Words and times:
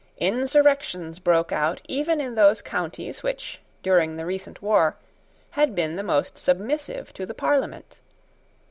Insurrections 0.17 1.19
broke 1.19 1.51
out 1.51 1.79
even 1.87 2.19
in 2.19 2.33
those 2.33 2.63
counties 2.63 3.21
which, 3.21 3.61
during 3.83 4.17
the 4.17 4.25
recent 4.25 4.59
war, 4.59 4.95
had 5.51 5.75
been 5.75 5.95
the 5.95 6.01
most 6.01 6.39
submissive 6.39 7.13
to 7.13 7.23
the 7.23 7.35
Parliament. 7.35 7.99